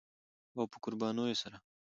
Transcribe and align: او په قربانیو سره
او 0.57 0.63
په 0.71 0.77
قربانیو 0.83 1.39
سره 1.41 1.57